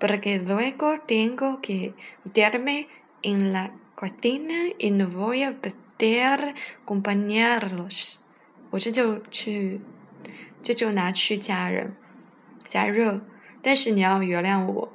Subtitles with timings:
[0.00, 1.92] porque luego tengo que
[2.24, 2.76] meterme
[3.30, 3.64] en la
[4.00, 8.20] c o t i n a y no voy a poder acompañarlos。
[8.70, 9.80] 我这就去，
[10.62, 11.90] 这就拿去加热，
[12.66, 13.20] 加热。
[13.62, 14.90] 但是你要原谅我，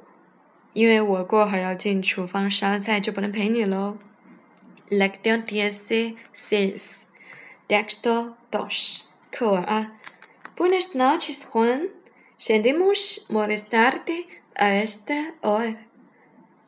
[0.72, 3.98] 因为我过会儿要进厨房烧菜，就不能陪你喽。
[4.90, 7.02] La que te hace feliz,
[7.68, 9.10] de estos dos.
[9.36, 9.66] ¿Por qué
[10.94, 11.88] no quieres cuando
[12.38, 14.28] queremos molestarte?
[14.58, 15.86] a esta hora.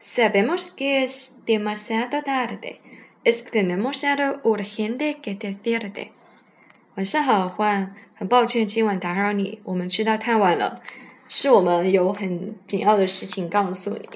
[0.00, 2.80] Sabemos que es demasiado tarde.
[3.24, 6.12] Es que tenemos algo urgente que decirte.
[6.96, 10.82] 晚上好，欢，很抱歉今晚打扰你，我们知道太晚了，
[11.28, 14.08] 是我们有很紧要的事情告诉你。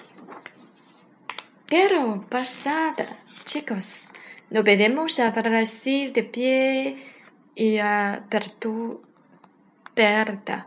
[1.69, 4.03] Pero pasada, chicos,
[4.51, 6.97] no podemos hablar Brasil de pie
[7.55, 9.01] y a Pertu,
[9.95, 10.67] Berta.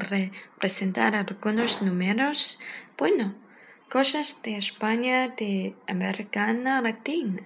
[0.00, 2.58] representar algunos números,
[2.98, 3.34] bueno,
[3.90, 7.42] cosas de España, de americana, Latina.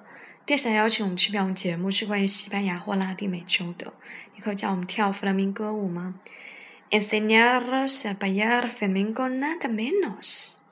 [8.06, 10.62] a bailar flamenco nada menos.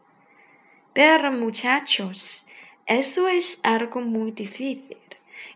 [0.95, 2.47] Pero muchachos,
[2.87, 4.97] eso es algo muy difícil.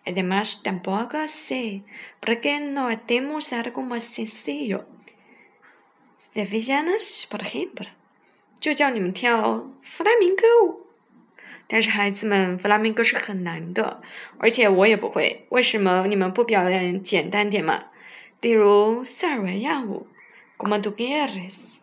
[0.06, 1.82] además tampoco sé,
[2.20, 4.86] ¿por qué no tenemos algo más sencillo?
[6.34, 7.86] De fiestas, por ejemplo,
[8.60, 10.86] 就叫你们跳弗拉明戈舞，
[11.66, 14.02] 但是孩子们，弗拉明戈是很难的，
[14.38, 15.46] 而且我也不会。
[15.48, 17.84] 为什么你们不表演简单点嘛？
[18.42, 20.06] 例如塞尔维亚舞
[20.58, 21.78] ，como tú quieres，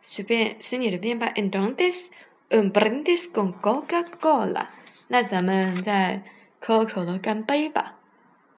[0.00, 1.32] 随便，随你的便吧。
[1.34, 2.08] Entonces,
[2.50, 4.66] un brindis con Coca-Cola。
[5.08, 6.22] 那咱们再。
[6.66, 7.96] 可口可乐，干杯吧！